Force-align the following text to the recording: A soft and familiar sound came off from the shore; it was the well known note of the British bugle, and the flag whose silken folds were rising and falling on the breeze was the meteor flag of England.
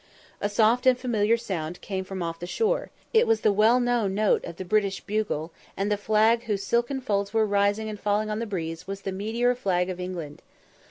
A 0.41 0.49
soft 0.49 0.87
and 0.87 0.97
familiar 0.97 1.37
sound 1.37 1.79
came 1.81 2.01
off 2.01 2.07
from 2.07 2.39
the 2.39 2.47
shore; 2.47 2.89
it 3.13 3.27
was 3.27 3.41
the 3.41 3.53
well 3.53 3.79
known 3.79 4.15
note 4.15 4.43
of 4.45 4.55
the 4.55 4.65
British 4.65 4.99
bugle, 5.01 5.51
and 5.77 5.91
the 5.91 5.95
flag 5.95 6.45
whose 6.45 6.63
silken 6.65 7.01
folds 7.01 7.35
were 7.35 7.45
rising 7.45 7.87
and 7.87 7.99
falling 7.99 8.31
on 8.31 8.39
the 8.39 8.47
breeze 8.47 8.87
was 8.87 9.01
the 9.01 9.11
meteor 9.11 9.53
flag 9.53 9.91
of 9.91 9.99
England. 9.99 10.41